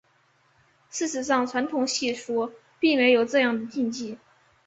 [0.89, 4.17] 事实上传统习俗并没有这样的禁忌。